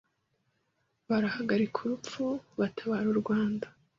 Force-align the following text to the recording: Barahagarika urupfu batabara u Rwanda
Barahagarika 1.09 1.77
urupfu 1.85 2.23
batabara 2.59 3.07
u 3.13 3.17
Rwanda 3.21 3.67